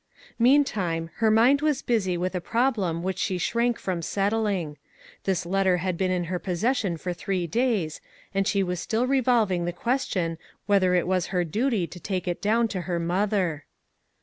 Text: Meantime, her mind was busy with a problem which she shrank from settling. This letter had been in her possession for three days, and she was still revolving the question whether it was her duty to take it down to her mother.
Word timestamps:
Meantime, 0.39 1.11
her 1.17 1.29
mind 1.29 1.61
was 1.61 1.83
busy 1.83 2.17
with 2.17 2.33
a 2.33 2.41
problem 2.41 3.03
which 3.03 3.19
she 3.19 3.37
shrank 3.37 3.77
from 3.77 4.01
settling. 4.01 4.75
This 5.25 5.45
letter 5.45 5.77
had 5.77 5.95
been 5.95 6.09
in 6.09 6.23
her 6.23 6.39
possession 6.39 6.97
for 6.97 7.13
three 7.13 7.45
days, 7.45 8.01
and 8.33 8.47
she 8.47 8.63
was 8.63 8.79
still 8.79 9.05
revolving 9.05 9.65
the 9.65 9.71
question 9.71 10.39
whether 10.65 10.95
it 10.95 11.05
was 11.05 11.27
her 11.27 11.43
duty 11.43 11.85
to 11.85 11.99
take 11.99 12.27
it 12.27 12.41
down 12.41 12.67
to 12.69 12.81
her 12.89 12.97
mother. 12.99 13.65